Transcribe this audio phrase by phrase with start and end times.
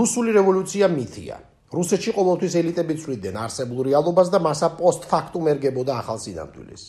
[0.00, 1.36] რუსული რევოლუცია მითია.
[1.76, 6.82] რუსეთში ყოველთვის ელიტები ცვლიდნენ არსებულ რეალობას და მასა პოსტფაქტუმ ერგებოდა ახალ სინამდვილეს.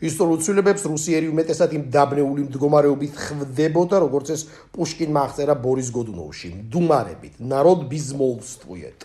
[0.00, 4.42] ისტორიულ ცვლილებებს რუსიერი უმეტესად იმ დაბნეული მდგომარეობით ხვდებოდა, როგორც ეს
[4.72, 8.98] პუშკინმა აღწერა ბორის გოდუნოვში, მდუმარებით, народ безмолвствует.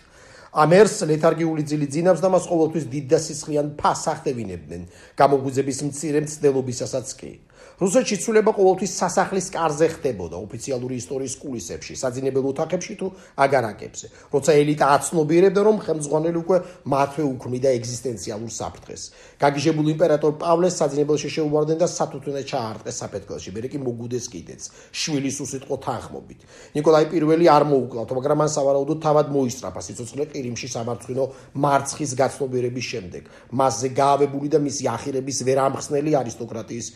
[0.56, 4.82] ამერს ლეთარგიული ძილი ძინავს და მას ყოველთვის დიდ და სისხლიან ფას ახდევინებდნენ,
[5.20, 7.32] გამოგვიძების მცირე მცდელობისასაც კი.
[7.81, 13.07] რუსეთში ცვლილება ყოველთვის სასახლის კარზე ხდებოდა ოფიციალური ისტორიის კულისებში, საძინებელ ოთახებში თუ
[13.41, 14.05] აგარაკებზე.
[14.33, 19.01] როცა ელიტა აცნობიერებდა, რომ ხელმძღვანელი უკვე მათვე უქმნიდა ეგზისტენციალურ საფრთხეს.
[19.41, 24.61] გაგიჟებული იმპერატორ პავლეს საძინებელში შეუვარდნენ და სათუთუნე ჩაარტყეს საფეთქელში, მერე კი მოგუდეს კიდეც,
[24.93, 26.39] შვილის უსიტყო თანხმობით.
[26.77, 31.25] ნიკოლაი I არ მოუკლავთ, მაგრამ მან სავარაუდოდ თავად მოისწრაფა სიცოცხლე ყირიმში სამართლინო
[31.65, 33.23] მარცხის გაცნობიერების შემდეგ.
[33.57, 36.87] მასზე გაავებული და მისი ახირების ვერამხსნელი არისტოკრატიის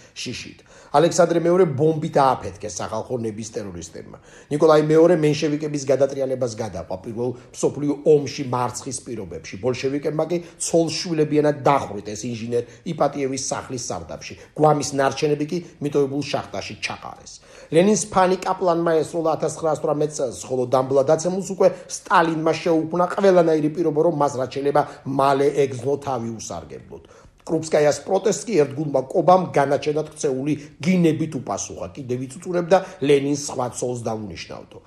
[0.55, 0.63] შიშით.
[0.95, 4.17] ალექსანდრე მეორე ბომბით ააფეთქეს სახალხო ნების ტერორისტებმა.
[4.51, 9.55] ნიკოლაი მეორე მენშევიკების გადატრიალებას გადაყვა პირველ სოფლიო ომში მარცხის პირობებში.
[9.59, 14.33] ბოლშევიკებმა კი ცოლშვილებიანად დახვრიტეს ინჟინერ იპატიევის სახლის სარდაფში.
[14.55, 17.33] გვამის ნარჩენები კი მიტოვებულ შახტაში ჩაყარეს.
[17.75, 24.15] ლენინს ფანი კაპლანმა ესროლა 1918 წელს, ხოლო დამბლა დაცემულს უკვე სტალინმა შეუქმნა ყველანაირი პირობა, რომ
[24.21, 27.24] მას რაც შეიძლება მალე ეგზნო თავი უსარგებლოდ.
[27.45, 31.87] კრუპსკაიას პროტესტი ერთგულმა კობამ განაჩენად ქცეული გინებით უპასუხა.
[31.93, 34.79] კიდევ იწუწურებდა ლენინს სხვა ცოლს დაუნიშნავდო.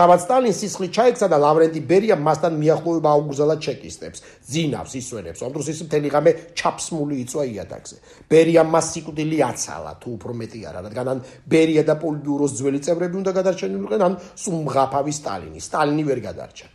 [0.00, 5.40] თავად სტალინს სისხლი ჩაექცა და ლავრენტი ბერია მასთან მიახლოება აუგზალა ჩეკისტებს, ძინავს, ისვენებს.
[5.44, 7.96] ამ დროს ის მთელი ღამე ჩაფსმული იწვა იატაკზე.
[8.30, 13.16] ბერია მას სიკვდილი აცალა, თუ უფრო მეტი არა, რადგან ან ბერია და პოლიტბიუროს ძველი წევრები
[13.20, 15.58] უნდა გადარჩენილიყენ, ან სუმღაფავი სტალინი.
[15.60, 16.66] სტალინი ვერ გადარჩა.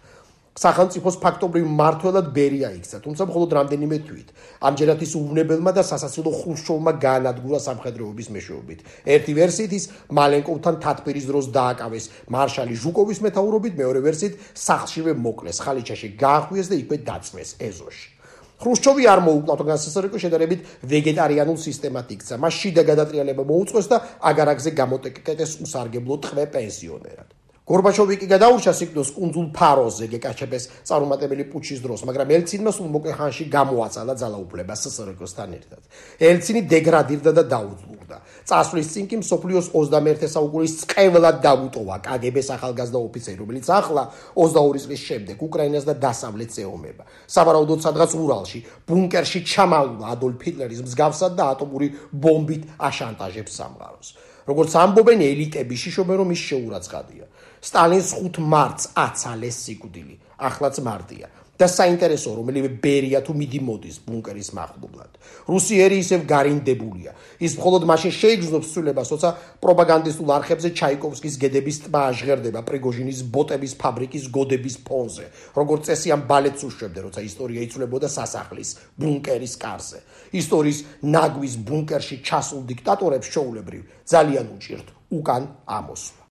[0.56, 4.30] სახელმწიფოს ფაქტობრივ მართლად ბერია იქცა, თუმცა მხოლოდ რამდენიმე თვით.
[4.64, 8.80] ამჯერად ის უვნებელმა და სასაცილო ხრუშჩოვმა განადგურა სამხედროების მეშვეობით.
[9.04, 16.08] ერთი ვერსიით ის მალენკოვთან თათბირის დროს დააკავეს მარშალი ჟუკოვის მეთაურობით, მეორე ვერსიით სახლშივე მოკლეს, ხალიჩაში
[16.24, 18.08] გაახვიეს და იქვე დაწვეს ეზოში.
[18.56, 22.40] ხრუშჩოვი არ მოუკლავთ განსასწრებო შედარებით ვეგეტარიანულ სისტემატ იქცა.
[22.40, 27.30] მას შიდა გადატრიალება მოუწყვეს და აგარაკზე გამოტეკეტეს უსარგებლო ტყვე პენსიონერად.
[27.66, 33.46] გორბაჩოვი კი გადაურჩა სიკვდილს კუნძულ ფაროზე გეკაჩებეს წარუმატებელი პუჩის დროს, მაგრამ ელცინმა სულ მოკლე ხანში
[33.50, 35.82] გამოაცალა ძალაუფლება სსრკ-სთან ერთად.
[36.22, 38.18] ელცინი დეგრადირდა და დაუძლურდა.
[38.46, 44.04] წასვლის წინ კი მსოფლიოს 21-ე საუკუნის წყევლად დაუტოვა კაგების ახალგაზრდა ოფიცერი, რომელიც ახლა
[44.38, 47.04] 22 წლის შემდეგ უკრაინას და დასავლეთს ეომება.
[47.26, 54.35] სავარაუდოდ სადღაც ურალში, ბუნკერში ჩამალულა ადოლფ ჰიტლერის მსგავსად და ატომური ბომბით აშანტაჟებს სამყაროს.
[54.46, 57.26] როგორც ამბობენ ელიტები, შიშობენ რომ ის შეურაცხადია.
[57.66, 60.16] სტალინს 5 მარტს აცალეს სიკვდილი.
[60.38, 61.28] ახლაც მარტია.
[61.56, 65.12] და საინტერესო რომელიმე ბერია თუ მიდი მოდის ბუნკერის მახლობლად.
[65.48, 67.12] რუსიერი ისევ გარინდებულია.
[67.40, 69.30] ის მხოლოდ მაშინ შეიგრძნობს ცვლილებას, როცა
[69.64, 75.26] პროპაგანდისტულ არხებზე ჩაიკოვსკის გედების ტბა აღღერდება პრიგოჟინის ბოტების ფაბრიკის გოდების ფონზე.
[75.56, 80.00] როგორც წესი ამ ბალეტს უშვებდა, როცა ისტორია იცვლებოდა სასახლის ბუნკერის კარზე.
[80.36, 80.80] ისტორიის
[81.16, 86.22] ნაგვის ბუნკერში ჩასულ დიქტატორებს შოულებრივ ძალიან უჭირთ უკან ამოსვლა.